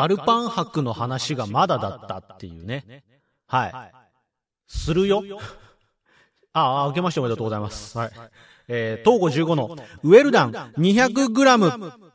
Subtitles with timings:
[0.00, 3.04] ガルパン博の話がまだだったっていうね。
[3.46, 3.92] はい。
[4.66, 5.22] するよ。
[6.54, 7.98] ああ、明けましておめでとうございます。
[7.98, 8.10] はい。
[8.68, 12.09] えー、東郷15のウェルダン 200g。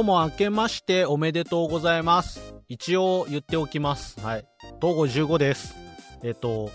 [0.00, 2.54] どうも明けましておめでとうございます。
[2.68, 4.18] 一応言っておきます。
[4.22, 4.46] はい。
[4.80, 5.76] 東郷15です。
[6.22, 6.70] えっ、と、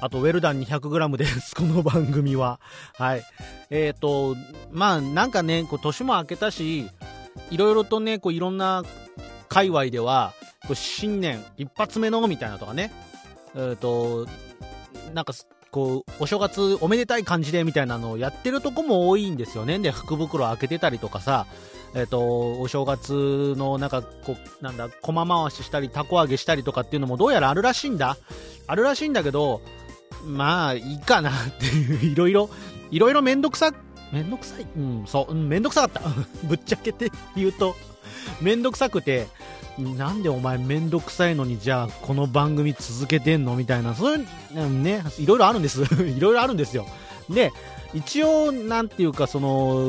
[0.00, 1.54] あと、ウェルダン 200g です。
[1.54, 2.58] この番組は。
[2.98, 3.22] はい。
[3.70, 4.36] えっ、と、
[4.72, 6.90] まあ、なんかね、こう、年も明けたし、
[7.52, 8.82] いろいろとね、こう、いろんな
[9.48, 12.92] 界隈では、こう新年一発目のみたいなとかね、
[13.54, 14.26] えっ、と、
[15.14, 15.32] なんか、
[15.70, 19.78] こう、お正月おめでたい感じでみたいなのをやってるとこも多いんですよね。
[19.78, 21.46] で、福袋開けてたりとかさ、
[21.94, 28.16] えっ、と、お正月のなんか、こう、なんだ、駒回ししたり、たこ揚げしたりとかっていうのもどうやらあるらしいんだ。
[28.66, 29.62] あるらしいんだけど、
[30.24, 32.50] まあ、いいかなっていう、 いろいろ、
[32.90, 33.72] いろいろめんどくさ、
[34.12, 36.02] めんどくさいうん、そう、うんめんどくさかった。
[36.46, 37.74] ぶっちゃけて言うと、
[38.40, 39.26] めんどくさくて、
[39.78, 44.26] なんでお前めんどくさいのにじゃあこの番組続けてんのみたいな、そういう、
[44.56, 45.82] うんね、いろいろあるんです。
[46.02, 46.86] いろいろあるんですよ。
[47.28, 47.52] で、
[47.94, 49.84] 一応、なんていうか、その、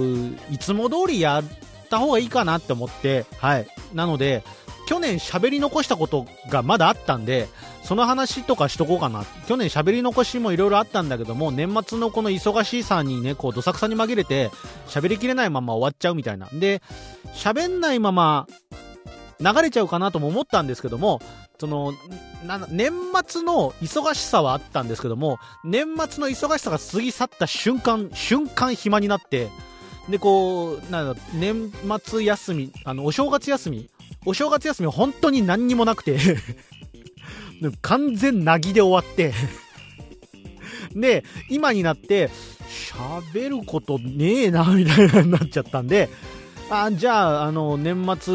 [0.52, 1.44] いつも通りやっ
[1.90, 3.68] た方がいいかなって思って、はい。
[3.94, 4.44] なので、
[4.88, 7.50] 去年喋り残したことがまだあったんで、
[7.84, 9.26] その話とかしとこうかな。
[9.46, 14.50] 去年喋り残しもいろいろあったんだけども、年末のこの忙しさにね、こう、どさくさに紛れて、
[14.88, 16.48] 喋りきれないまま終わっちゃうみたいな。
[16.54, 16.82] で、
[17.34, 18.48] 喋んないまま、
[19.42, 21.22] 流れちゃうかなとも思ったんですけども、
[21.60, 21.94] その、
[22.46, 22.94] な年
[23.28, 29.50] 末の忙しさはあったんですけども、年末の忙しさが過ぎ去った瞬間、瞬間暇になって、
[30.10, 31.72] で、こう、なんだ年
[32.06, 33.90] 末休み、あの、お正月休み、
[34.28, 36.20] お正月休み本当に何にもなくて。
[37.82, 39.34] 完全なぎで終わって。
[40.94, 42.30] で、今になって、
[42.68, 46.10] 喋ることねえな、みたいなになっちゃったんで、
[46.70, 48.34] あじゃあ、あの、年末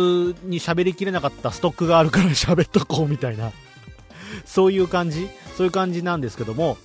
[0.48, 3.52] に喋りきれなかったストックがあるから 喋っとこうみたいな、
[4.46, 5.28] そういう感じ。
[5.58, 6.78] そういう感じなんですけども、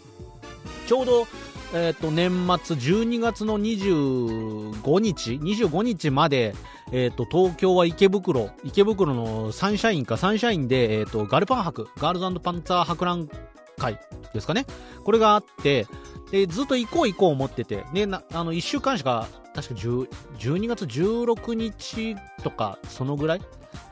[0.86, 1.28] ちょうど、
[1.74, 6.56] えっ、と、年末12月の25日 ?25 日まで、
[6.92, 13.30] えっ、と、東京は池袋、池袋のサンシャインか、サンシャインで、えっ、と、ガルパン博、ガールズパンツァー博覧
[13.78, 14.00] 会
[14.34, 14.66] ですかね。
[15.04, 15.88] これがあって、
[16.32, 23.42] で、ずっと行こう行こう思ってて、で、なあの、1週間しか、確か10 12月16日とか、そのぐらい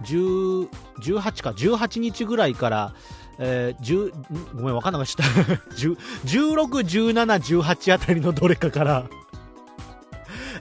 [0.04, 0.70] ?10、
[1.02, 2.94] 18か、18日ぐらいから、
[3.40, 5.24] えー、10ごめん、わかんなかった。
[5.76, 9.06] 10 16、17、18あたりのどれかから、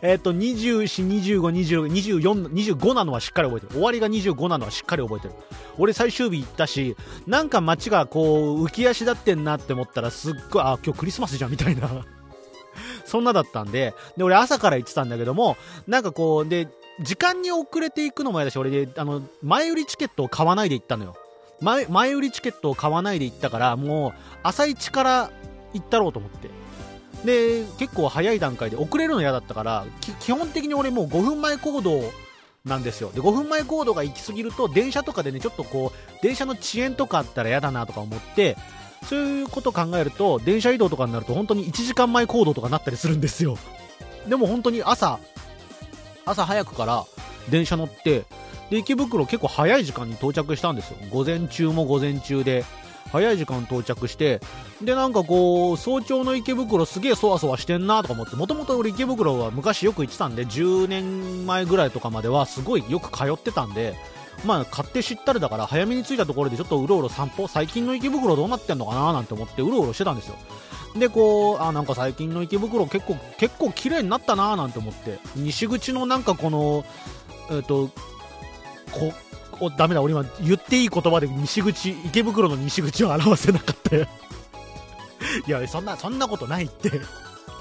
[0.02, 1.40] えっと、24、25、
[1.86, 3.72] 26、24、25なのはしっかり覚えてる。
[3.72, 5.34] 終わりが25なのはしっかり覚えてる。
[5.78, 6.94] 俺最終日行ったし、
[7.26, 11.88] なんか街がこう、浮き足立ってんなって思ったら、すっごい、あ、今日クリスマスじゃんみたいな。
[13.06, 16.68] そんなだったんで、で、俺朝から行ってたんだけども、なんかこう、で、
[17.00, 21.14] 時間に遅れていくのも嫌だし、俺で、あの、前売りチケットを買わないで行ったのよ。
[21.60, 25.30] 前、前売りチケットを買わないで行ったから、もう、朝一から
[25.72, 26.50] 行ったろうと思って。
[27.24, 29.86] で、結構早い段階で遅れるの嫌だったから、
[30.20, 32.02] 基本的に俺もう5分前行動
[32.64, 33.10] なんですよ。
[33.12, 38.56] で、5分前行動が行き過ぎると、電車とかでね、ちょっとこう、電車の遅延とかあったら嫌だなとか思って、
[39.04, 43.58] そういうこと考えると、電車移動とかになると本当に1時間前行動とかなったりするんですよ。
[44.28, 45.18] でも本当に朝、
[46.24, 47.04] 朝早くから
[47.50, 48.24] 電車乗って、
[48.74, 50.96] で、池袋結構早い時間に到着したんですよ。
[51.10, 52.64] 午前中も午前中で、
[53.12, 54.40] 早い時間到着して、
[54.82, 63.94] で、なんかこう、早朝の池袋すげえそわそわしてんなとか思って、もともと俺池袋は昔よく行ってたんで、10年前ぐらいとかまではすごいよく通ってたんで、
[64.44, 70.34] まあ、買って知ったるだから、早めに着いたところでちょっとうろうろ散歩、最近の池袋どうなってんのかななんて思って、うろうろしてたんですよ。
[70.98, 76.84] で、こう、あ、なんか最近の池袋結構、結構綺麗になったななんて思って、西口のなんかこの、
[77.52, 77.90] えっ、と、
[78.94, 79.12] こ、
[79.60, 84.06] お、ダメだ、俺今言っていい言葉で西口、池袋の西口を表せなかったよ。
[85.46, 87.00] いや、そんな、そんなことないって。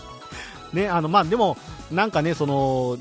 [0.73, 1.57] ね、あの、まあ、でも、
[1.91, 2.97] なんかね、その、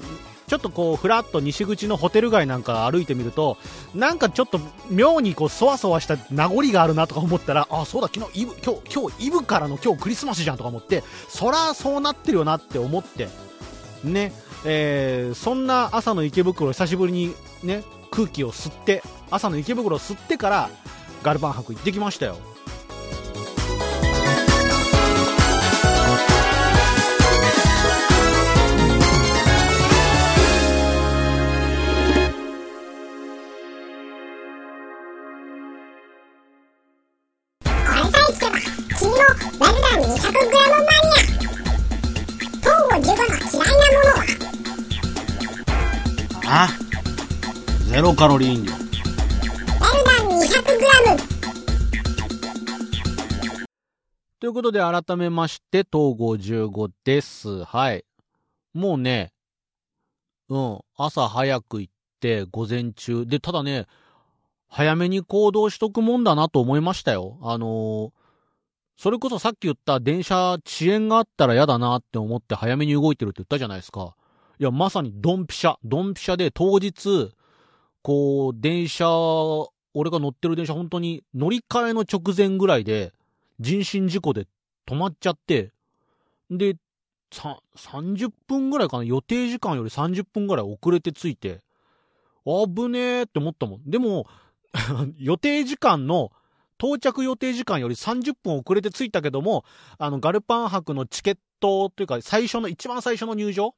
[0.47, 3.57] ちょっとこう、ふらっと西口のホテル街なんか歩いてみると、
[3.95, 13.29] なんかちょっと妙にこう、そわそわした名残があるなとか思ったら、あ、そうだ、昨日イブ、今日、今日イブからの今日クリスマスじゃんとか思って、そらそうなってるよなって思って、
[14.05, 14.33] ね、
[14.65, 17.83] えー、そんな朝の池袋久しぶりにね、
[18.13, 20.69] 空気を吸って朝の池袋を吸ってから
[21.23, 22.37] ガルパン博行ってきましたよ。
[37.65, 38.59] これさえ聞けば
[38.99, 40.29] 君もウェルダン 200g
[40.69, 41.25] マニア
[42.61, 44.21] 東郷15の嫌いなもの
[46.49, 46.82] はあ
[47.93, 48.73] ゼロカロリー飲料。
[48.73, 51.27] ルダン 200g
[54.41, 57.65] ということで改めまして東郷15です。
[57.65, 58.07] はい。
[58.73, 59.35] もうね
[60.49, 63.27] うん朝早く行って午前中。
[63.27, 63.87] でただね
[64.69, 67.39] 早めに行動しとくもんだなと思いましたよ。
[67.43, 68.11] あのー
[68.97, 74.15] それこそさっき言った電車遅延があったら嫌だなって思って早めに動いてるって言ったじゃないですか。
[74.61, 75.77] いや、まさにドンピシャ。
[75.85, 77.33] ドンピシャで当日、
[78.03, 79.09] こう、電車、
[79.95, 83.13] 俺が乗ってる電車本当に乗り換えの直前ぐらいで
[83.61, 84.47] 人身事故で
[84.87, 85.73] 止まっちゃって、
[86.51, 86.77] で、
[87.31, 91.61] さ、30分ぐらいかな予定時間より30分ぐらい遅れて着いて、
[92.45, 93.83] 危ねーって思ったもん。
[93.87, 94.27] でも、
[95.19, 96.33] 予定時間の
[96.79, 99.65] 到着予定時間より30分遅れて着いたけども、
[99.99, 103.75] あの、ガルパン博のチケットというか、最初の、一番最初の入場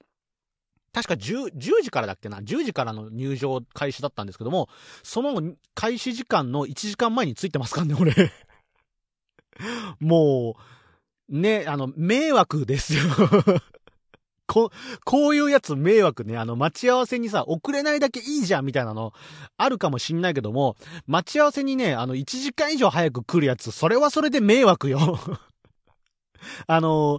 [0.94, 4.68] 確か 10, 10時からだっけな ?10 時からの入場開始だったんですけども、
[5.02, 5.42] その
[5.74, 8.14] 開始時間の1時間前に着いてますからね、俺。
[9.98, 10.56] も
[11.28, 13.02] う、ね、あの、迷惑ですよ。
[14.46, 14.70] こ、
[15.04, 16.36] こういうやつ迷惑ね。
[16.36, 19.12] あの、待ち合わせにさ、遅れないだけいいじゃんみたいなの、
[19.56, 20.76] あるかもしんないけども、
[21.06, 25.18] 待ち合わせにね、あの、1時間以上早く来るやつ、それはそれで迷惑よ。
[26.68, 27.18] あの、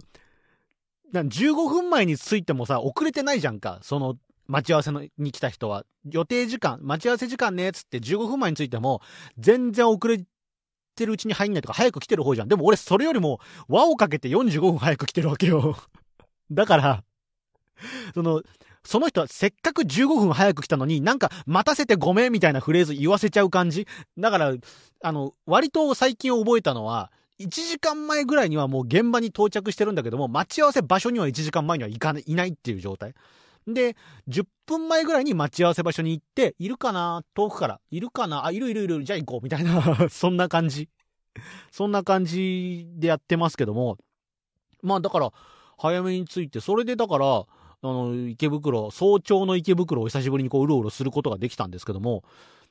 [1.12, 3.78] 15分前に着いてもさ、遅れてないじゃんか。
[3.82, 4.16] その、
[4.48, 5.84] 待ち合わせのに来た人は。
[6.08, 9.00] 予定時間、待ち合わせ時間ね、つって15分前に着いても、
[9.38, 10.18] 全然遅れ
[10.94, 12.48] てるうちに入んないとか、早く来てる方じゃん。
[12.48, 15.76] でも俺、それよりも、輪をかけて45分早く来てるわけよ。
[16.50, 17.04] だから、
[18.14, 18.42] その、
[18.84, 23.86] その人はせっかく15分早く来たのに、なんか待たせてごめんみたいなフレーズ言わせちゃう感じ。
[24.16, 24.54] だから、
[25.02, 33.14] あの、割と最近覚えたのは、1時間前ぐらいにはもう現場に到着してるんだけども、待ち合わせ場所には1時間前には行かない、いないっていう状態。
[33.66, 33.96] で、
[34.28, 37.80] 10分前ぐらいに待ち合わせ場所に行って、いるかな遠くから。
[37.90, 39.04] いるかなあ、いるいるいる。
[39.04, 39.40] じゃあ行こう。
[39.42, 40.88] みたいな、 そんな感じ。
[41.72, 43.98] そんな感じでやってますけども。
[44.82, 45.32] まあだから、
[45.78, 47.46] 早めに着いて、それでだから、あ
[47.82, 52.24] の、池袋、早朝の池袋を久しぶりにこう、うろうろすることができたんですけども、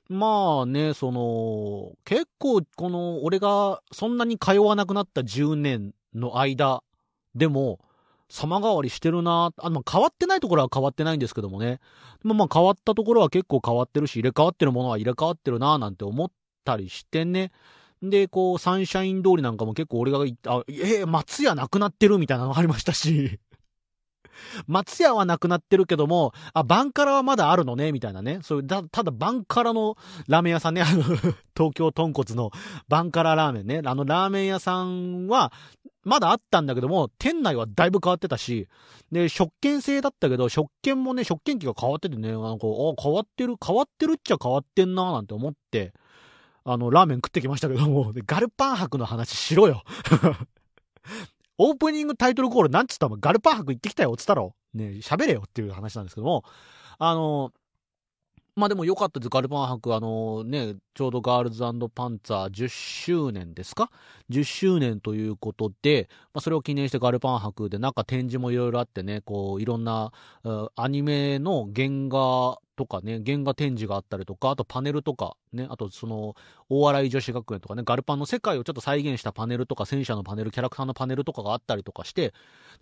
[0.07, 6.83] まあね、その、結構、この、俺がそんなに通わなくなった10年の間
[7.33, 7.79] でも、
[8.29, 11.79] 様変わりしてるなあ、まあ、変わってないところは変わってないんですけどもね。
[12.23, 16.31] まあまあ変わったところは結構変わってるし、入れ替わってるものは入れ替わってるななんて思っ
[16.63, 17.51] たりしてね。
[18.01, 20.23] で、こう、サンシャイン通りなんかも結構俺が、あ、
[20.67, 23.39] えー、松屋なくなってるみたいなのがありましたし。
[24.67, 28.39] 松屋はなくなってるけども、あ、バンカラはまだあるのね、みたいなね。
[28.41, 29.97] そういう、だ、ただバンカラの
[30.27, 31.03] ラーメン屋さんね、あの、
[31.55, 32.51] 東京豚骨の
[32.87, 33.81] バンカララーメンね。
[33.85, 35.51] あのラーメン屋さんは、
[36.03, 38.67] まだあったんだけども、店内はだいぶ変わってたし、
[39.11, 45.93] で、食券制だったけど、食券もね、食券機が変わっててね、なんか、あ、変わってる、変わってるっちゃ変わってんな、なんて思って、
[46.63, 49.83] あの、ラーメン食ってきましたけども、ガルパン博の話しろよ。
[51.57, 53.17] オープニングタイトルコールなんつったの？
[53.19, 54.55] ガルパン博行ってきたよっつったろ？
[54.73, 56.43] ね喋れよっていう話なんですけども、
[56.97, 57.51] あの、
[58.57, 59.29] まあでも良かったです。
[59.29, 61.61] ガルパン博、あのね、ちょうどガールズ
[61.93, 63.91] パンツァー10周年ですか
[64.29, 70.13] ?10 周年ということで、まあそれを記念してガルパン博でなんか展示もいろいろあってね、こういろんな
[70.75, 76.35] アニメの原画とかね、原画展示があったりとか、あとパネルとか、ね、あとその、
[76.69, 82.33] 大洗女子学園とかね、ガルパンの世界をちょっと再現したパネルとか、戦車のパネル、キャラクターのパネルとかがあったりとかして、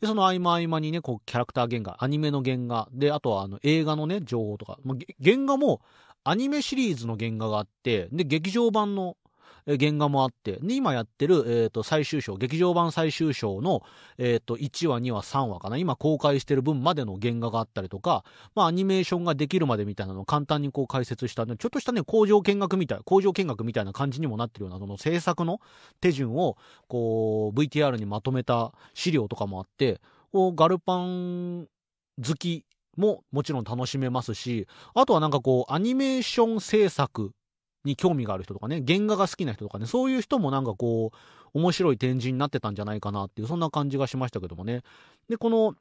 [0.01, 5.81] で、その合間合間にね、こう、キャラクター原画、アニメの原画、で、あとはあの、映画のね、情報とか、まあ、原画も、
[6.25, 9.17] アニメシリーズの原画があって、で、劇場版の
[9.65, 13.83] 原画もあって、で、今やってる、えっ、と、最終章、劇場版最終章の、
[14.17, 18.23] えっ、と、1話、2話、3話かな、今公開してる分までの原画があったりとか、
[18.55, 25.59] まあ、アニメーションができるまでみたいなのを簡単にこう解説したね、ちょっとしたね、工場見学みたい、工場見学みたいな感じにもなってるような、その制作の
[26.01, 30.01] 手順を、こう、VTR にまとめた資料とかもあって、
[30.31, 31.67] こう、ガルパン
[32.25, 32.65] 好き
[32.97, 37.31] ももちろん楽しめますし、あとはなんかこう、アニメーション制作
[37.85, 41.17] に興味がある人とかね、原画が好きな人とかね、そういう人もなんかこう、
[41.53, 44.81] 面白い展示になってたんじゃないかなっていう、そんな感じがしましたけどもね。
[45.29, 45.75] で、この、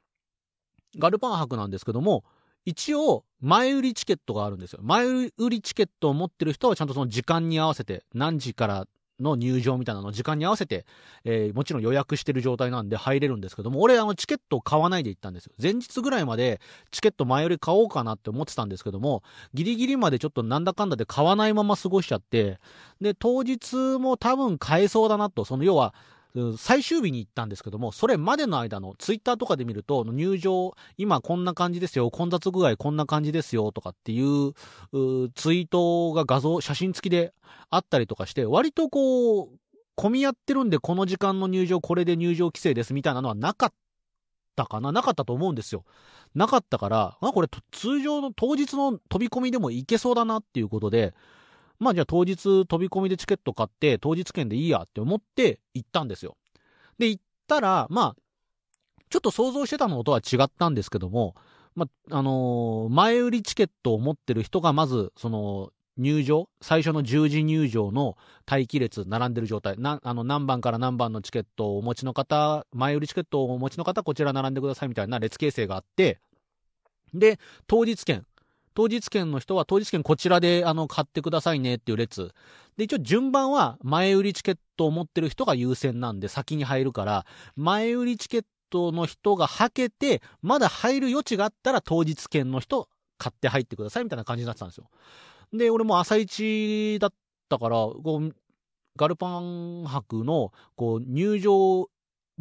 [0.97, 2.23] ガルパン博なんですけども、
[2.65, 4.79] 一応、前売りチケットがあるんですよ。
[4.83, 8.87] 前売りチケットを持ってる人はちゃんとその時間に合わせて、何時から
[9.19, 10.85] の入場みたいなの時間に合わせて、
[11.23, 15.53] えー、もちろん予約してる状態なんで入れるんですけども、俺あのチケットを買わないで行ったんですよ。
[15.61, 22.59] 前日ぐらいまでチケット前より買おうかなって思ってたんですけども、ギリギリまでちょっとなんだかんだで買わないまま過ごしちゃって、
[23.01, 25.93] で、当日も多分買えそうだなと、その要は、
[26.57, 34.53] 最終日に行ったんですけども、それまでの間のツイッターとかで見ると、入場、今こんな感じですよ、混雑具合こんな感じですよ、とかっていう
[35.35, 37.33] ツイートが画像、写真付きで
[37.69, 39.49] あったりとかして、割とこう、
[39.95, 43.73] 混み合ってるんで、この時間の入場、これで入場規制ですみたいなのはなかっ
[44.55, 45.85] たかななかったと思うんですよ。
[46.33, 51.13] なかったから、あ、これ通常の当日の飛び込みでも行けそうだなっていうことで、
[51.83, 56.37] まあじゃあ当日飛び込みでチケット買って当日券でいいやって思って行ったんですよ。
[56.97, 58.15] で、行ったら、まあ、
[59.09, 61.35] ちょっと想像してたのとは違ったんですけども、
[61.75, 68.17] まあ、あのー、前売りチケットを持ってる人がまず、その、入場、最初の10時入場の
[68.49, 69.77] 待機列並んでる状態。
[69.77, 76.19] な、あの、何番から何番のチケットをお持ちの方、前売りチケットをお持ちの方、こちら並んでくださいみたいな列形成があって、
[77.13, 78.25] で、当日券。
[78.73, 82.31] 当日券の人は当日券こちらであの買ってくださいねっていう列。
[82.77, 87.25] で、一応順番は前売りチケットを持ってる人が優先なんで先に入るから、
[87.55, 94.89] 前売りチケットの人がはけて、まだ入る余地があったら当日券の人買って入ってくださいみたいな感じになってたんですよ。
[95.53, 97.13] で、俺も朝一だっ
[97.49, 98.35] たから、こう、
[98.95, 101.87] ガルパン博の、こう、入場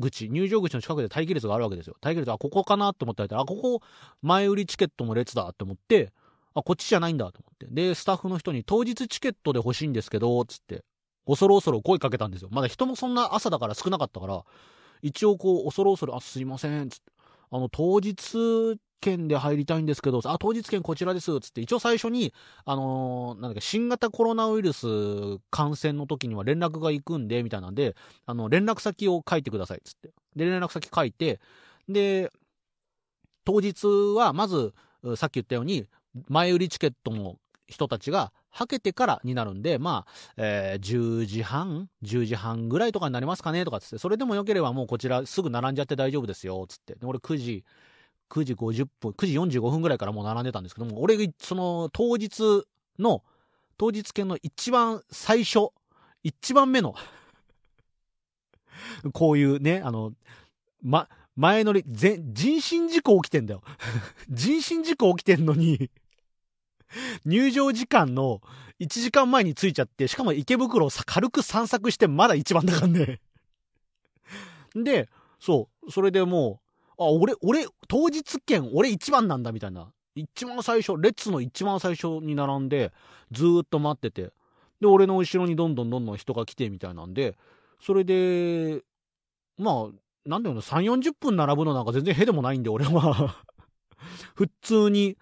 [0.01, 1.97] 口、入場口の近くで待機列があるわけですよ。
[2.03, 3.81] 待機列、あ、ここかなって思ったら、あ、ここ、
[4.23, 6.12] 前売りチケットの列だって思って、
[6.55, 7.67] あ、こっちじゃないんだと思って。
[7.71, 10.85] で、スタッフの人に当日チケットで欲しいんですけど、つって、
[11.27, 12.49] 恐る恐る声かけたんですよ。
[12.51, 14.45] まだ人もそんな朝だから少なかったから、
[15.03, 17.13] 一応こう、恐る恐る、あ、すいません、つって。
[17.51, 22.33] あの、当日券で入りたいんですけど、あ、当日券こちらです、つって、一応最初に、
[22.65, 24.87] あのー、なんだっけ、新型コロナウイルス
[25.51, 27.95] 感染の時には連絡が行くんで、みたいなんで、
[28.25, 30.13] あの、連絡先を書いてください、つって。
[30.37, 31.41] で、連絡先書いて、
[31.89, 32.31] で、
[33.45, 34.73] 当日は、まず、
[35.17, 35.87] さっき言ったように、
[36.28, 46.95] 前売りチケットの人たちが、はけてからになるんで、まあ、えー、10時半 ?10 時半ぐらいとかになりますかねとかつって、それでもよければもうこちらすぐ並んじゃって大丈夫ですよ、つって。
[46.95, 47.64] で俺9時、
[48.31, 52.64] 9時50分、9時45分ぐらいからもう並んでたんですけども、俺、その当日
[52.99, 53.25] の、
[53.78, 55.71] 当日券の一番最初、
[56.23, 56.95] 一番目の
[59.12, 60.12] こういうね、あの、
[60.83, 63.62] ま、前乗り、全人身事故起きてんだよ
[64.28, 65.90] 人身事故起きてんのに
[67.25, 68.41] 入場時間の
[68.81, 73.21] 1時間前に着いちゃって、しかも池袋を軽く散策してまだ一番だからね
[74.75, 75.09] で、
[75.39, 76.61] そう、それでも
[76.99, 79.93] う、あ、俺、俺、当日券、俺一番なんだみたいな。
[80.15, 82.93] 一番最初、列の一番最初に並んで、
[83.31, 84.33] ずーっと待ってて。
[84.81, 87.37] で、俺の後ろにどんどんどんどん人が来てみたいなんで、
[87.81, 88.83] それで、
[89.59, 93.43] まあ、なんだろうの、3、40分並ぶのなんか全然へでもないんで、俺は
[94.35, 95.17] 普通に、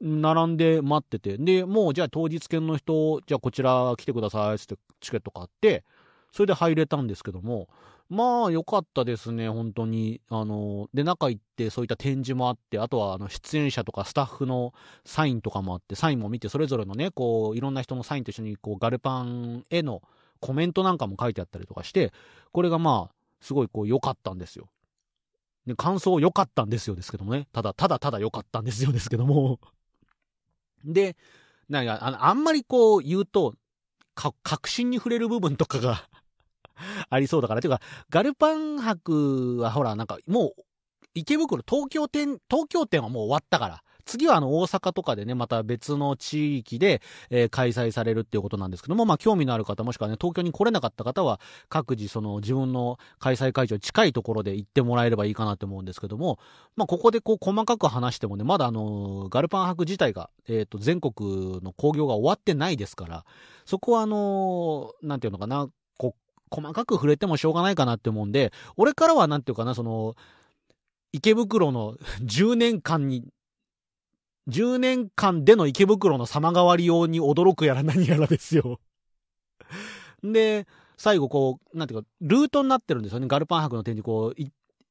[0.00, 1.38] 並んで待ってて。
[1.38, 5.84] で、もうじゃあ当日券の人、じゃあこちら来てくださいってチケット買って、
[6.32, 7.68] それで入れたんですけども、
[8.10, 10.22] まあ、良かったですね、本当に。
[10.30, 14.72] あの、で、中行って、そういった展示もあって、あとは、あの、出演者とかスタッフの
[15.04, 20.00] サインとかもあって、サインも見て、それぞれのね、こう、いろんな人のサインと一緒に、こう、ガルパンへの
[20.40, 22.12] コメントなんかも書いてあったりとかして、
[22.50, 24.70] これがまあ、すごいこう、良かったんですよ。
[25.66, 27.46] で、感想良かったんですよですけどもね。
[27.52, 29.60] ただ、ただただ良かったんですよですけども。
[30.84, 31.16] で、
[31.68, 33.54] なんか、あの、あんまりこう言うと、
[34.14, 36.08] か、確信に触れる部分とかが
[37.08, 37.60] ありそうだから。
[37.60, 37.80] ていうか、
[38.10, 40.64] ガルパン博はほら、なんかもう、
[41.14, 43.82] 池袋、東京店、東京店はもう終わったから。
[44.08, 56.38] 次はあの大阪とかでね、また別の地域で、えー、開催されるっていうことなんですけども、まあ興味のある方もしくはね、東京に来れなかった方は、各自その自分の開催会場近いところで行ってもらえればいいかなと思うんですけども、
[56.74, 63.24] まあここでこう細かく話してもね、まだあの、ガルパン博自体が、えっ、ー、と、全国の興行が終わってないですから、
[63.66, 66.14] そこはあの、なんていうのかな、こ
[66.50, 70.16] 細かく触れてもしょうがないかなって思うんで、俺からはなんていうかな、その、
[71.12, 73.24] 池袋の 10年間に、
[74.48, 78.80] 10年間での池袋の様変わり用に驚くやら何やらですよ
[80.22, 83.28] で、最後こう、なんていうか、ルートになってるんですよね。
[83.28, 84.42] ガルパン博の展示、こう、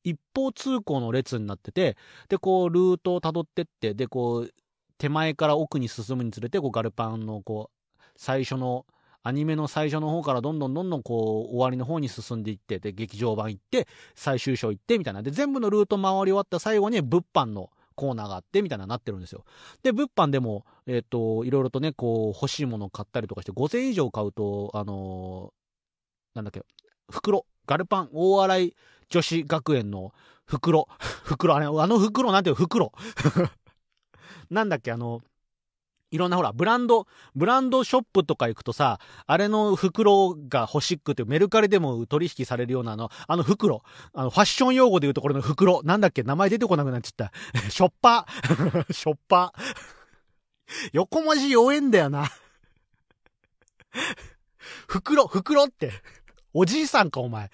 [0.04, 1.98] 一方通行の列になってて、
[2.30, 4.54] で、こう、ルートを辿ってって、で、こう、
[4.98, 8.86] 手前から奥に進むにつれて、こう、ガルパンの、こう、最初の
[9.24, 15.22] アニメの最初の方からどんどんどんどんこう終わりの方に進んでいって、で、劇場版行って、最終章行ってみたいな。
[15.22, 19.44] で、全部のルート回り終わった最後に物販のコーナーがあってみたいななってるんですよ。
[19.84, 25.58] で、物販でも、えっ、と、いろいろとね、こう、欲しいものを買ったりとかして、5000以上買うと、あのー
[26.36, 26.63] なんだっけ、
[27.12, 28.74] 袋、ガルパン、大洗
[29.10, 30.13] 女子学園の
[30.46, 30.88] 袋、
[31.25, 32.92] 袋、あれ、あの袋なんていう袋。
[34.51, 35.22] なんだっけ、あの、
[36.10, 43.84] いろんなほら、ブランド、ブランドショップとか行くとさ、あれの袋が欲しくて、メルカリでも取引されるようなあの、あの袋、
[44.14, 47.70] あの、ファッション用語で言うところの袋、なんだっけ、名前出てこなくなっちゃった。
[47.70, 48.92] ショッパー。
[48.94, 49.64] ショッパー。
[50.94, 52.30] 横文字弱えんだよな。
[54.88, 55.92] 袋、袋って。
[56.54, 57.52] おじいさんか、お前。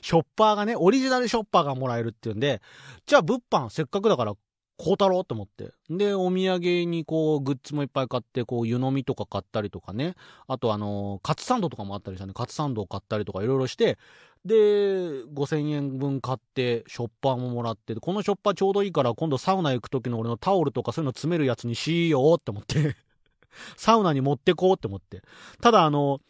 [0.00, 2.60] ショッパーがね、オリジナルショッパーがもらえるっていうんで、
[3.06, 4.34] じゃあ物販せっかくだから
[4.78, 5.72] 買うたろうと思って。
[5.90, 10.14] で、お土産にこう、グッズもいっぱい買って、こう、湯飲みとか買ったりとかね。
[10.48, 12.32] あとあのカツサンドとかもあったりしたね。
[12.34, 13.98] カツサンドを買ったりとかいろいろして、
[14.44, 22.96] で、5000円分買って、ショッパーももらって、このショッパーちょうどいいから、今度サウナ行く時の俺のタオルとかそういうの詰めるやつにしようって思って。
[23.76, 25.22] サウナに持ってこうって思って。
[25.60, 26.20] ただあの、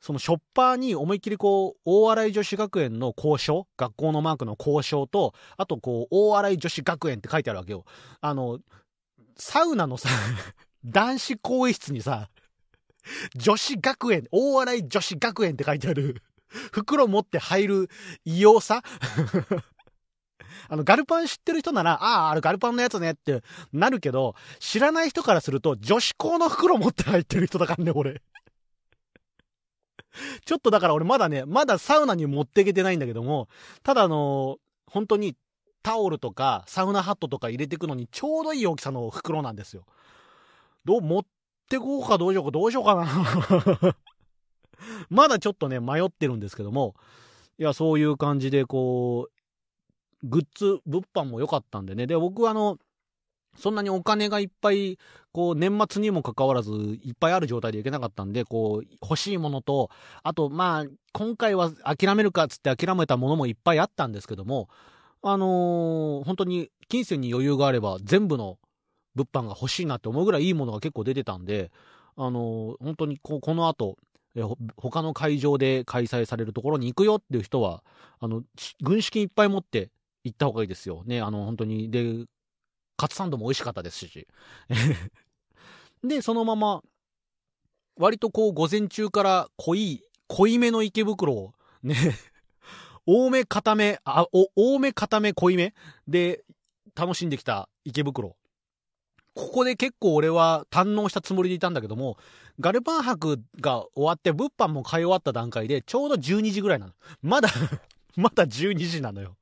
[0.00, 7.84] そのショッパーに思いっきりこう、大洗女子学園の交渉、学校のマークの交渉と、あとこう、大洗女子学園って書いてあるわけよ。
[8.20, 8.60] あの、
[9.36, 10.08] サウナのさ、
[10.84, 12.30] 男子更衣室にさ、
[13.34, 16.22] 女子学園、大洗女子学園って書いてある、
[16.72, 17.90] 袋持って入る
[18.24, 18.82] 異様さ
[20.68, 23.42] あの、ガルパン知ってる人なら、ああ、あれガルパンのやつねって
[23.72, 28.22] なるけど、知らない人からすると、女子校の袋持って入ってる人だからね、俺。
[30.44, 33.48] ちょっとだから俺まだね、まだサウナに持っていけてないんだけども、
[33.82, 35.36] ただあの本当に
[35.82, 39.84] タオルとかサウナハットとか入れていくのにちょうどいい大きさの袋なんですよ。
[40.84, 41.22] どう、持っ
[41.68, 43.96] てこうかどうしようかどうしようかな。
[45.10, 46.94] まだちょっとね、迷ってるんですけども、
[47.58, 52.06] いや、そういう感じでこう、グッズ、物販も良かったんでね。
[52.06, 52.78] で、僕はあの、
[53.56, 54.98] そんなにお金がいっぱい、
[55.32, 59.90] こう、年末にもかかわらず、いっぱいある状態でいけなかったんで、こう、欲しいものと、
[60.22, 64.68] あと、まあ、今回は諦めるかっつって諦めたものもいっぱいあったんですけども、
[65.22, 68.58] あのー本当に、金銭に余裕があれば、全部の
[69.14, 71.70] 物販が欲しいなって思うぐらいいいものが結構出てたんで、
[72.16, 73.96] あのー本当にこう、この後、
[74.36, 77.82] えほ他の会場で開催されるところに行くよっていう人は、
[78.20, 78.42] あの、
[78.82, 79.90] 軍資金いっぱい持って
[80.24, 81.02] 行った方がいいですよ。
[81.04, 82.24] ね、あの、本当に、で、
[83.00, 84.28] カツサンドも美味しかったですし。
[86.04, 86.82] で、そのまま、
[87.96, 91.96] 割とこう、午前中から濃い、濃いめの池袋を、ね、
[93.06, 95.72] 多め、固め、あ、お、多め、固め、濃いめ
[96.06, 96.44] で、
[96.94, 98.36] 楽しんできた池袋。
[99.34, 102.18] ここで結構俺は堪能したつもりでいたんだけども、
[102.58, 106.92] ガルパン博が終わって物販も買い終わった段階でちょうど12時ぐらいなの。
[107.22, 107.48] まだ、
[108.16, 109.38] まだ12時なのよ。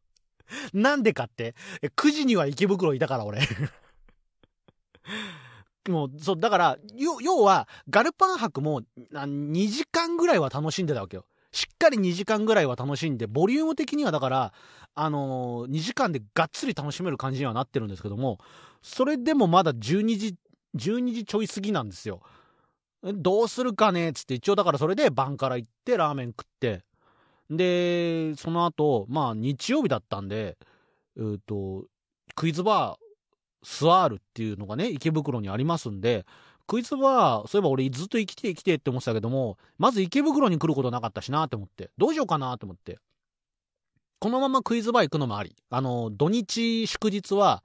[0.73, 1.55] なんでかって、
[1.97, 3.41] 9時には池袋いたから俺。
[5.89, 8.83] もう、そう、だから、要は、ガルパン博も
[9.13, 11.25] 2時間ぐらいは楽しんでたわけよ。
[11.51, 14.53] しっかり2時間ぐらいは楽しんで、ボリューム的にはだから、
[14.95, 18.39] あのー2時間でがっつり楽しめる感じにはなってるんですけども、
[18.83, 20.37] それでもまだ12時、
[20.77, 22.21] 12時ちょい過ぎなんですよ。
[23.03, 24.11] どうするかね？
[24.11, 26.85] っつって、一応だからそれで晩から行ってラーメン食って、
[27.51, 30.59] で、その後、まあ日曜日だったんで、
[31.19, 31.85] えっ、と、
[32.35, 36.25] クイズバー、スワールっていうのがね、池袋にありますんで、
[36.67, 42.99] クイズバー、そういえば俺ずっと行きて行きてって思ってたけども、まず池袋に来ることなかったしなって思って、どうしようかなって思って。
[44.21, 45.57] このままクイズバー行くのもあり。
[45.71, 47.65] あの、土日祝日は、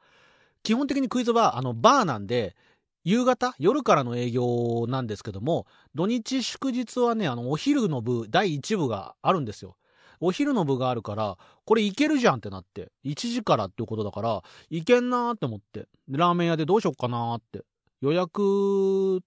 [0.63, 2.55] 基本的にクイズバー、あの、バーなんで、
[3.03, 3.53] 夕方？
[3.59, 9.75] 夜からの営業なんですけども、土日祝日はね、あの、お昼の部、第1部があるんですよ。
[10.19, 17.63] お昼の部があるから、これいけるじゃんってなって、1時からっていうことだから、いけんなーって思って、ラーメン屋でどうしよっかなーって。
[18.01, 19.21] 予約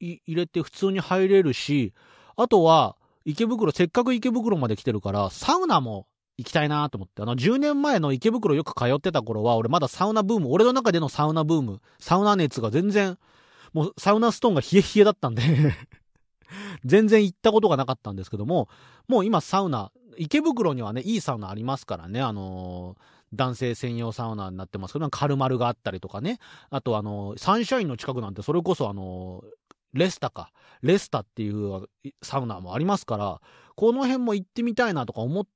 [0.00, 1.92] 入れて普通に入れるし、
[2.36, 6.06] あとは、池袋、せっかく池袋まで来てるから、サウナも
[6.38, 7.22] 行きたいなと思って。
[7.22, 13.18] あの、10年前の池袋よく通ってた頃は、俺まだサウナブーム、俺の中でのサウナブーム、サウナ熱が全然、
[13.72, 15.42] もうサウナストーンが冷え冷えだったんで
[16.84, 18.68] 全然行ったことがなかったんですけども、
[19.08, 26.38] もう今サウナ、池袋にはね、いいサウナありますからね、あのー男性専用サウナになってますけど、カルマルがあったりとかね、
[26.70, 29.42] あとあのサンシャインの近くなんてそれこそあの
[29.92, 31.88] レスタか、レスタっていう
[32.22, 33.40] サウナもありますから、
[33.74, 35.46] この辺も行ってみたいなとか思っ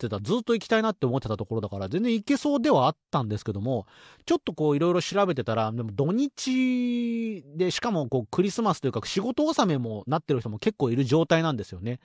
[0.00, 3.86] てた、ずっと行きたいなって思ってたところだから、全然行けそうではあったんですけども、
[4.26, 12.00] ちょっとこういろいろ調べてたら、でも土日で、しかもこうクリスマスというか仕事納めもなってる人も結構いる状態なんですよね。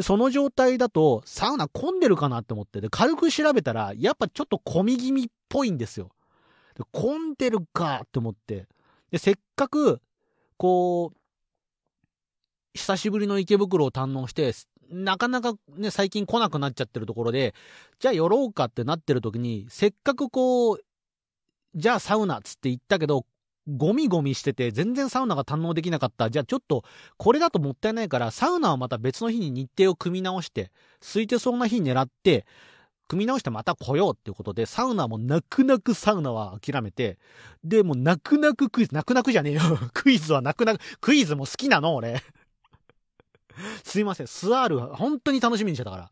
[0.00, 6.10] その状態だと、サウナ混んでるかなって思って、で、軽く調べたら、やっぱちょっと混み気味っぽいんですよ。
[6.76, 8.66] で混んでるかって思って。
[9.10, 10.00] で、せっかく、
[10.56, 11.16] こう、
[12.74, 14.52] 久しぶりの池袋を堪能して、
[14.92, 17.54] なかなかね、最近来なくなっちゃってるところで、
[17.98, 20.80] じゃあ寄ろうかってなってる時に、せっかくこう、
[21.74, 23.24] じゃあサウナっつって言ったけど、
[23.68, 26.30] ゴミゴミしてて、全然サウナが堪能できなかった。
[26.30, 26.84] じゃあちょっと、
[27.16, 32.44] これだともったいないから、サウナはまた別の日に日程を組み直して、空いてそうな日狙って、
[33.08, 37.18] 組み直してまた来ようっていうことで、サウナも泣く泣くサウナは諦めて、
[37.62, 39.60] で、もう泣く泣くクイズ、泣く泣くじゃねえよ。
[39.94, 42.22] クイズは泣く泣く、クイズも好きなの俺。
[43.84, 46.10] すいません、スアールは、本当に楽しみにしてたから。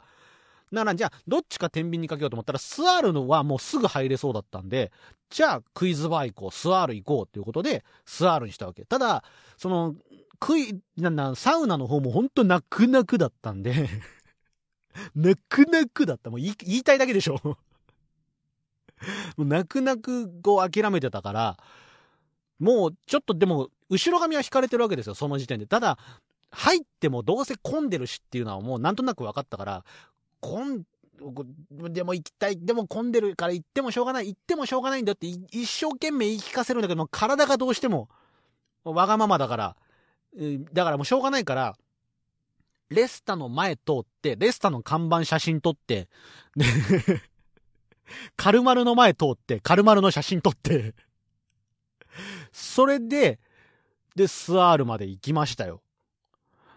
[0.72, 4.92] だから、じゃあ、どっちか天秤にかけようと思ったら、スアールのはもうすぐ入れそうだったんで、
[5.28, 8.84] じゃあ、クイズバー行こう、スアール行こうっていうことで、スアールにしたわけ。
[8.84, 9.24] ただ、
[9.56, 9.94] その、
[10.38, 13.88] クイ、なんだ、サウナの方も本当泣く泣くだったんで、
[15.14, 16.30] 泣く泣くだった。
[16.30, 17.40] もう言い言いたいだけでしょ。
[17.44, 17.58] も
[19.38, 21.58] う泣く泣くこう諦めてたから、
[22.58, 25.66] もうちょっとでも、後ろ髪は引かれてるわけですよ、その時点で。
[25.66, 25.98] ただ、
[26.50, 29.84] 入ってもどうせ混んでるしっていうのはもうなんとなく分かったから、
[30.40, 30.84] 混ん、
[31.92, 38.08] でも行きたい、でも混んでるから行ってもしょうがない、行ってもしょうがないんだって一生懸命言い聞かせるんだけど、体がどうしても、
[38.84, 39.76] わがままだから、
[40.72, 41.76] だからもうしょうがないから、
[42.88, 46.08] レスタの前通って、レスタの看板写真撮って、
[46.56, 46.64] で
[48.36, 50.94] カルマルの前通って、カルマルの写真撮って、
[52.52, 53.38] それで、
[54.16, 55.82] で、スアールまで行きましたよ。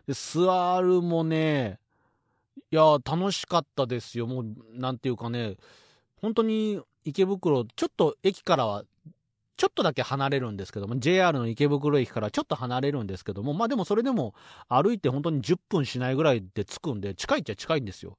[0.08, 1.80] で、スアールもね、
[2.72, 4.28] いや、楽しかったですよ。
[4.28, 5.58] もう、なんていうかね、
[6.22, 8.84] 本当に池袋、ちょっと駅からは、
[9.56, 14.34] ちょっとだけ離れるんですけども、JR の池袋駅からちょっと離れるんですけども、まあでもそれでも
[14.68, 18.18] 歩いて本当に10分しないぐらいで着くんで、近いっちゃ近いんですよ。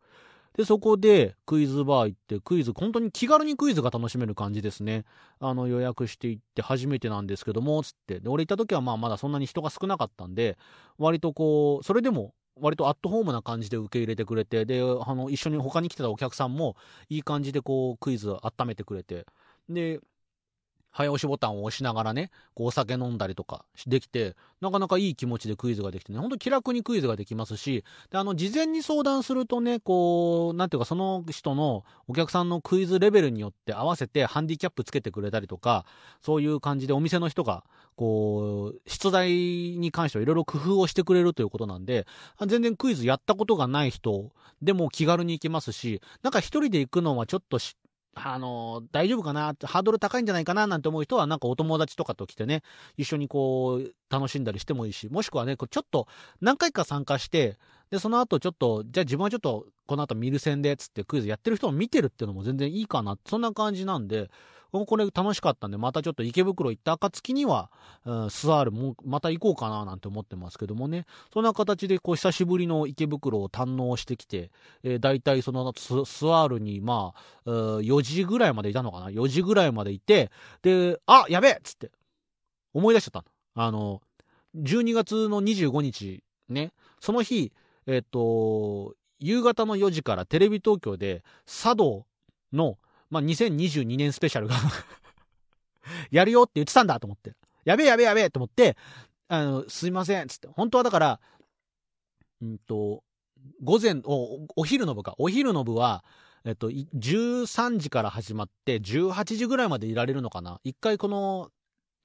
[0.57, 5.05] で、そこでクイズバー行って、クイズ、本当に気軽にクイズが楽しめる感じですね。
[5.41, 8.21] あの、予約して行って初めてなんですけども、つって。
[8.21, 10.57] で、俺行った時はまあまだそんなに人が少なかったんで、
[10.97, 16.77] 割とこう、それでも、割とアットホームな感じで受け入れてくれて、で、あの、一緒に他に来てたお客さんも、
[17.09, 19.27] いい感じでこう、クイズ温めてくれて、
[19.69, 19.99] で、
[20.95, 35.85] 早押しボタンを押しながらね、こうお酒飲んだりとかできて、なかなかいい気持ちでクイズができてね、ほんと気楽にクイズができますし、で、あの、事前に相談するとね、こう、なんていうか、その人のお客さんのクイズレベルによって合わせてハンディキャップつけてくれたりとか、
[36.23, 37.65] そういう感じでお店の人が、
[37.97, 42.07] こう、出題に関してはいろいろ工夫をしてくれるということなんで、
[42.47, 44.31] 全然クイズやったことがない人
[44.63, 47.77] でも気軽に行けますし、なんか一人で行くのはちょっとし
[48.15, 52.63] あの大丈夫かなハードル高いんじゃないかななんて思う人は、なんかお友達とかと来てね、
[52.97, 56.07] 一緒にこう、楽しんだりしてもいいし、もしくはね、ちょっと
[56.41, 57.59] 何回か参加して、
[57.91, 64.31] で、その後ちょっと、じゃあ自分はちょっと、この後見る線で、つってクイズやってる人を見てるっていうのも全然いいかな、そんな感じなんで、
[64.85, 67.71] これ楽しかったんで、またちょっと池袋行った暁には、
[68.05, 74.51] スアールもまた行こうかななんて思ってますけどもね、そんな形でこう久しぶりの池袋を堪能してきて、
[74.83, 77.13] えー、大体そのススアールにま
[77.45, 80.31] あ、4時ぐらいまでいたのかな ?4 時ぐらいまでいて、
[80.63, 81.93] で、あやべえっつって、
[82.73, 84.03] 思い出しちゃったあの、
[84.57, 87.53] 12月の25日ね、その日、
[87.87, 92.07] えっ、と、夕方の4時からテレビ東京で茶道
[92.53, 92.79] の
[93.15, 94.57] まあ、2022年スペシャルが
[96.11, 97.33] やるよって言ってたんだと思って。
[97.65, 98.77] やべえやべえやべえと思って、
[99.29, 100.49] あの、すいません、つって。
[100.49, 101.21] 本当はだから、
[102.43, 103.05] うんと、
[103.63, 105.15] 午前、お、お昼の部か。
[105.19, 106.05] お昼の部は、
[106.45, 110.61] えっと、13時から始まって、18時ぐらいまでいられるのかな。
[110.65, 111.51] 一回この、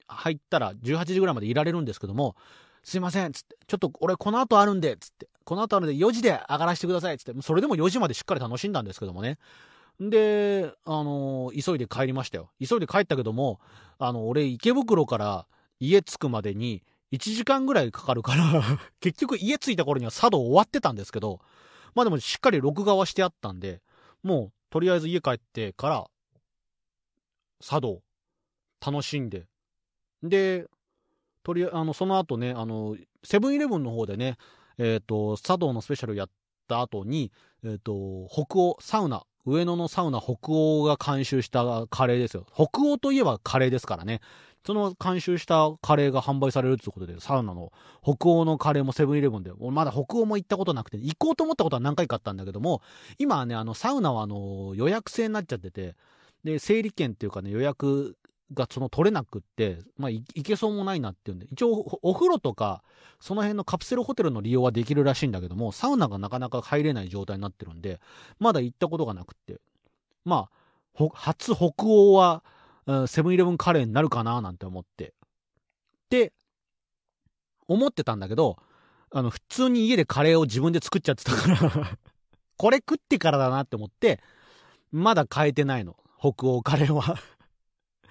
[0.06, 2.36] 入ったら18時ぐらいまでいられるんですけども、
[2.82, 3.56] すいません、つって。
[3.66, 5.28] ちょっと俺この後あるんで、つって。
[5.44, 7.42] この後あるんで4時で上がらせてください、つって。
[7.42, 9.38] それでも4時までしっかり楽しんだんですけどもね。
[10.00, 12.50] で、あのー、急いで帰りましたよ。
[12.58, 13.60] 急いで帰ったけども、
[13.98, 15.46] あの、俺、池袋から
[15.78, 16.82] 家着くまでに
[17.12, 18.62] 1時間ぐらいかかるから
[19.00, 21.40] 結局家着いた頃には茶道終わってたんですけど、
[21.94, 23.82] まあでもしっかり録画はしてあったんで、
[24.22, 26.10] もう、とりあえず家帰ってから、
[27.60, 28.02] 茶道、
[28.84, 29.46] 楽しんで、
[30.22, 30.66] で、
[31.42, 34.38] とりああの、その後ね、あの、セブンイレブンの方でね、
[34.78, 36.30] えっ、ー、と、茶道のスペシャルやっ
[36.68, 37.32] た後に、
[37.64, 42.46] えっ、ー、と、北欧、サウナ、上野のサウナ北欧が監修したカレーですよ。
[42.54, 44.20] 北欧といえばカレーですからね。
[44.66, 47.72] その監修したカレーが販売されるってことで、サウナの
[48.02, 52.82] 北欧のカレーもセブンイレブンで、まだ北欧も行ったことなくて、行こうと思ったことは何回かあったんだけども、
[53.18, 55.96] 今はね、あの、サウナはあの、予約制になっちゃってて、
[56.44, 58.16] で、整理券っていうかね、予約
[58.52, 62.82] がその取れなくって、まあ、いけそうもないなっていうんで、一応お風呂とか、
[63.20, 68.00] その辺のカプセルホテルの利用はできるらしいんだけども、サウナがなかなか入れない状態になってるんで、
[68.38, 69.60] まだ行ったことがなくって、
[70.24, 70.48] ま
[70.96, 72.42] あ、初北欧は、
[73.06, 75.14] セブンイレブンカレーになるかななんて思って。
[76.08, 76.32] で、
[77.68, 78.56] 思ってたんだけど、
[79.12, 81.98] あの、普通に家でカレーを自分で作っちゃってたから
[82.56, 84.20] これ食ってからだなって思って、
[84.90, 85.96] まだ変えてないの。
[86.18, 87.16] 北欧カレーは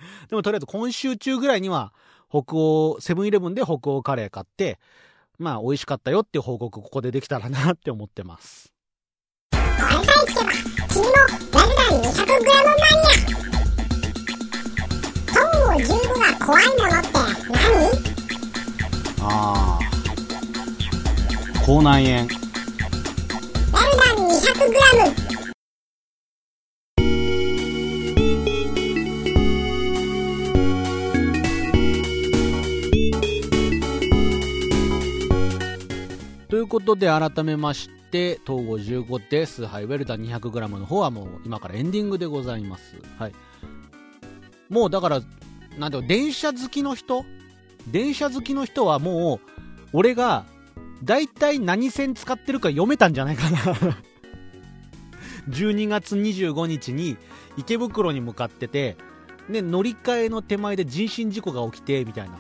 [0.30, 1.94] でもとりあえず今週中ぐらいには、
[2.30, 4.80] 北欧、セブンイレブンで北欧カレー買って、
[5.38, 8.72] まあ美味しかったよっていう報告ここでできたらなって思ってます。
[9.52, 10.52] これさえ聞けば、
[10.90, 13.40] 君もラルダン 200g マニア。
[15.34, 15.88] トンゴ15
[16.20, 17.08] が怖いものって
[17.50, 17.60] 何？
[19.22, 19.82] ああ。
[21.66, 22.28] 口内炎。
[23.72, 25.29] ラルダン 200g。
[36.60, 42.98] ということで改めまして東郷15ですはいウェルダン 200g の方はもう今からエンディングでございます。
[43.18, 43.34] はい。
[44.68, 45.22] もうだから
[45.78, 47.24] なんていう電車好きの人？
[47.88, 49.40] 電車好きの人はもう
[49.94, 50.44] 俺が
[51.02, 53.60] 大体何線使ってるか読めたんじゃないかな。
[55.48, 57.16] 12月25日に
[57.56, 58.98] 池袋に向かってて、
[59.48, 62.34] ね、乗り換えの手前で人身事故が起きてみたいな、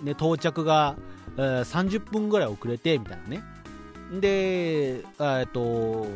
[0.00, 0.94] ね、到着が、
[1.36, 3.42] 30分ぐらい遅れてみたいなね。
[4.20, 6.06] で、えー、っと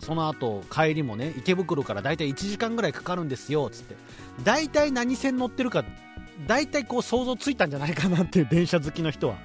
[0.00, 3.96] その後帰りもね池袋から大体1時間ぐらいかかるんですよつって。
[4.44, 5.84] 大体何線乗ってるか
[6.46, 9.36] 大体こう想像ついたんじゃないかなっていう電車好きの人は。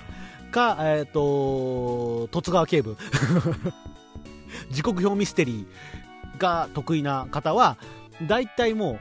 [0.52, 2.96] かえ、っと十津川警部。
[4.72, 7.78] 時刻表ミステリーが得意な方は
[8.28, 9.00] 大体もう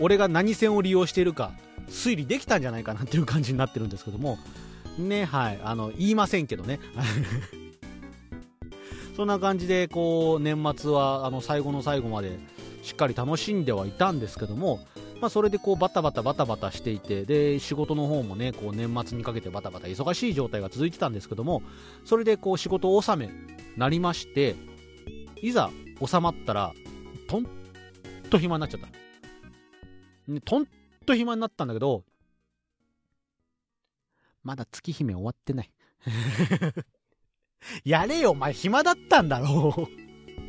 [0.00, 1.52] 俺が何線を利用しているか
[1.88, 4.38] 推理できたんじゃないかなっていう感じになってるんですけども
[4.98, 5.60] ね、はい。
[5.62, 6.80] あの、言いませんけどね。
[9.16, 12.38] そんな感じで、こう、年末は、あの、最後の最後まで、
[12.82, 14.80] しっかり楽しんではいたんですけども、
[15.20, 21.62] まあ、それでこうバタバタバタバタしていてで仕事の方もねこう年末にかけてバタバタ忙しい状態が続いてたんですけども
[22.04, 23.32] それでこう仕事納め
[23.76, 24.56] なりまして
[25.40, 25.70] いざ
[26.04, 26.72] 収まったら
[27.28, 27.46] とん
[28.28, 28.86] と暇になっちゃった、
[30.32, 30.66] ね、とん
[31.06, 32.04] と暇になったんだけど
[34.46, 35.72] まだ月姫終わってない。
[37.84, 39.88] やれよ、お前暇だったんだろう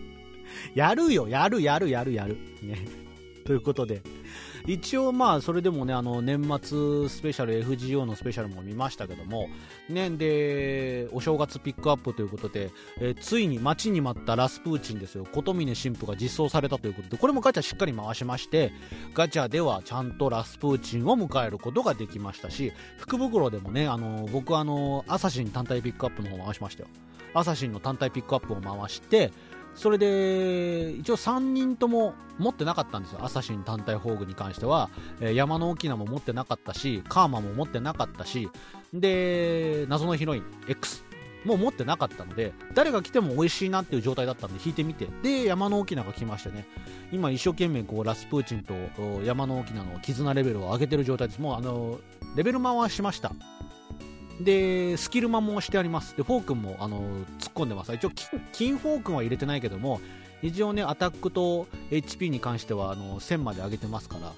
[0.78, 2.38] やるよ、やる、やる、やる、やる。
[2.62, 2.86] ね。
[3.44, 4.04] ということで、
[4.68, 9.48] 一応まあそれでもねあの年末スペシャル FGO のスペシャルも見ましたけども
[9.90, 15.26] ねでお正月ピックアップということで、え、ついに待ちに待ったラスプーチンですよ。
[15.26, 18.74] 琴峰神父が実装されたということでこれもガチャしっかり回しまして
[19.14, 26.90] ガチャではちゃんとラスプーチンを迎えることができましたし福袋でもねあの僕あのアサシン単体ピックアップの方回しましたよ。
[27.34, 29.32] アサシンの単体ピックアップを回して
[29.78, 33.24] それで一応3人とも持ってなかったんですよ。
[33.24, 34.90] アサシン単体宝具に関しては、
[35.22, 38.50] えー、山の沖縄も持ってなかったしカーマも持ってなかったし。
[38.94, 41.04] で謎のヒロイン X
[41.46, 45.08] も持ってなかったので誰が来ても美味しいなっていう状態だったんで引いてみて。
[45.22, 46.68] で山の沖縄が来ましてね。
[47.12, 48.74] 今一生懸命こうラスプーチンと
[49.24, 51.40] 山の沖縄の絆レベルを上げてる状態です。
[51.40, 52.00] もうあの
[52.36, 53.32] レベル回しました。
[54.40, 56.16] で、スキルマもしてあります。
[56.16, 57.02] で、フォークンも、あの、
[57.40, 57.94] 突っ込んでます。
[57.94, 60.00] 一応金、金フォークンは入れてないけども、
[60.42, 64.34] 一応ね、アタックと HP に関しては、あの、1000まで上げてますから、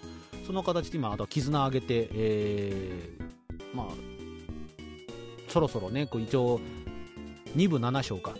[0.48, 3.88] その形で今、あとは絆上げて、えー、まあ、
[5.50, 6.60] そろそろね、こう一応、
[7.56, 8.34] 2部7章か。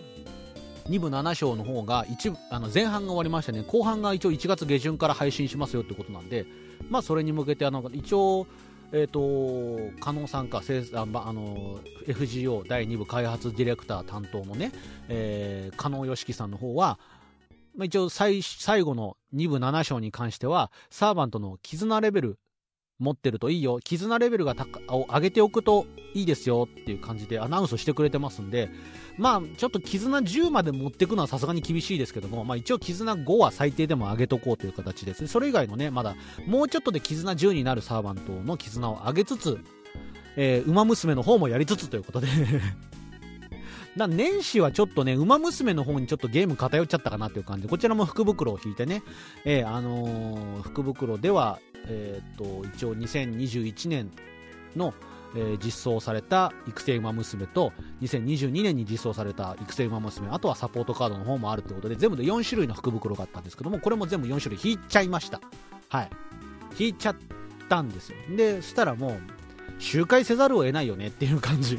[0.88, 6.46] 2部7章の方が一あの前半が終わりましてね後半が一応1月下旬から配信しますよってことなんで
[6.88, 8.48] まあそれに向けてあの一応
[8.92, 14.72] えーと、加納さんかあの FGO 第2部開発ディレクター担当のね、
[15.08, 16.98] えー、加納よしきさんの方は、
[17.76, 22.38] まあ、一応最最後の2部7章に関してはサーバントの絆レベル
[23.00, 23.80] 持ってるといいよ。
[23.82, 24.54] 絆レベルが
[24.88, 28.70] を上げておくといいですよっていう感じでアナウンスしてくれてますんで
[29.16, 35.22] まあちょっと絆10まで持っていくのはさすがに厳しいですけども、まあ、一応絆5は最低でも上げとこうという形です。
[35.22, 36.14] ねそれ以外のねまだ
[36.46, 39.58] もうちょっとで絆10になるサーバントの絆を上げつつ、
[40.36, 42.28] えー、馬娘の方もやりつつということで。
[43.96, 47.62] だ年始はちょっとね、馬娘の方にちょっとゲーム偏っちゃったかなという感じ。
[47.62, 49.02] で、こちらも福袋を引いてね、
[49.44, 54.10] えー、あのー、福袋では、えー、と、一応2021年
[54.76, 54.94] の、
[55.34, 57.72] え、実装された育成馬娘と
[58.02, 65.40] 2022年に実装された育成馬娘あとはサポートカードの方もあるということで全部で4種類の福袋があったんですけどもこれも全部4種類引いちゃいました。
[65.88, 66.10] はい。
[66.78, 67.16] 引いちゃっ
[67.68, 68.16] たんですよ。
[68.36, 69.20] でそしたらもう
[69.78, 71.78] 周回せざるを得ないよねっていう感じ。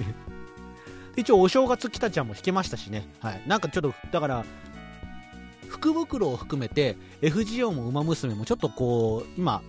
[1.15, 4.45] 一応お正月来たちゃんも弾けましたしね、はい、なんかちょっとだから
[5.67, 9.61] 福袋を含めて FGO も馬娘もちょっとこう今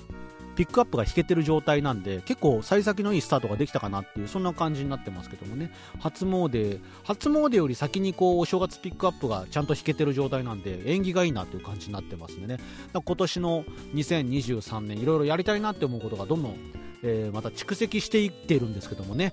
[0.57, 5.73] ピックアップが引けてる状態なんで結構幸先のいいスタートができたかなっていうそんな感じになってますけどもね。
[5.99, 12.59] 初詣初詣より先にこうお正月ピックアップがちゃんと引けてる状態なんで縁起がいいなっていう感じになってますんでね。
[12.93, 16.57] 今年の2023年いろいろやりたいなって思うことがどんどん、
[17.03, 19.33] えー、また蓄積していってるんですけどもね。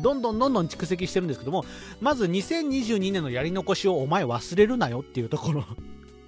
[0.00, 1.64] どんどんどんどん蓄積してるんですけども
[2.00, 5.64] まず2022年のやり残しをお前忘れるなよっていうところ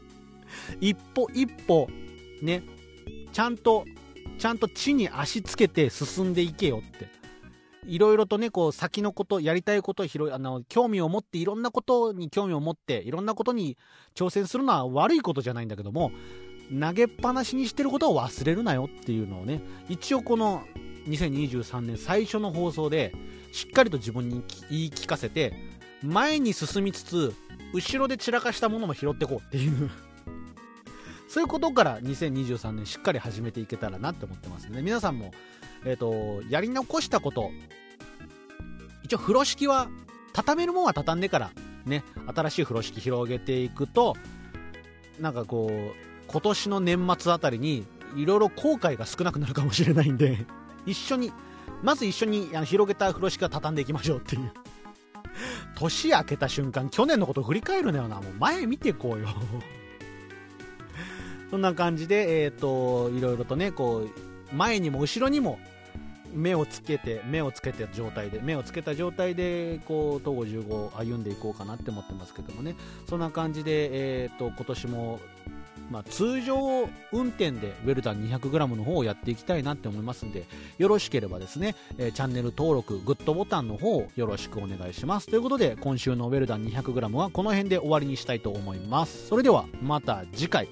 [0.81, 1.89] 一歩一歩
[2.43, 2.63] ね
[3.37, 3.85] ちゃんと、
[4.39, 7.07] ちゃんと地に足つけて進んでいけよって。
[7.87, 13.77] いろいろとね、こう、先のこと、やりたいこと、広い、あの、興味を持って、いろんなことに興味を持って、いろんなことに
[14.15, 16.13] 挑戦するのは悪いことじゃないんだけども、
[16.81, 20.65] 投げっぱなしにしてることを忘れるなよっていうのをね、一応この
[21.09, 23.13] 2023年最初の放送で、
[23.57, 25.55] しっかりと自分に言い聞かせて、
[26.03, 27.35] 前に進みつつ、
[27.73, 29.91] 後ろで散らかしたものも拾っていこうっていう
[31.27, 34.83] そういうことから2023年しっかり始めていけたらなって思ってますね。
[34.83, 35.33] 皆さんも、
[35.87, 37.51] えっ、ー、と、やり残したこと、
[39.05, 39.89] 一応風呂敷は、
[40.35, 41.51] 畳めるもんは畳んでから、
[41.87, 44.17] ね、新しい風呂敷広げていくと、
[45.19, 50.45] なんかこう、今年の年末あたりに、いろいろ後悔が少なくなるかもしれないんで、
[50.85, 51.33] 一緒に、
[51.83, 54.53] まず一緒にあの広げた風呂敷は畳んでいきましょうっていう。
[55.77, 58.17] 年明けた瞬間、去年のこと振り返るなよな。
[58.17, 59.29] もう前見てこうよ。
[61.51, 64.09] そんな感じで、えっ、ー、と、いろいろとね、こ
[64.53, 65.59] う、前にも後ろにも
[66.33, 72.75] 目をつけて、目をつけた状態で、目をつけた状態で、こう、東郷15歩んでいこうかなって思ってますけどもね、
[73.09, 75.21] そんな感じで、えっ、ー、と、今年も、
[75.91, 80.45] まあ、通常運転でウェルダン 200g の方をやっていきたいなって思いますんで、
[80.79, 85.29] よろしければですね、えー、チャンネル登録、グッドボタンの方をよろしくお願いします。
[85.29, 89.29] ということで、今週のウェルダン 200g はこの辺で終わりにしたいと思います。
[89.29, 90.69] それでは、また次回。